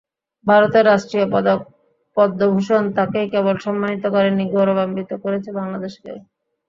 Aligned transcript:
ভারতের 0.45 0.83
রাষ্ট্রীয় 0.85 1.25
পদক 1.31 1.59
পদ্মভূষণ 2.17 2.83
তাঁকেই 2.97 3.27
কেবল 3.33 3.55
সম্মানিত 3.57 4.03
করেনি, 4.15 4.43
গৌরবান্বিত 4.53 5.11
করেছে 5.23 5.49
বাংলাদেশকেও। 5.59 6.17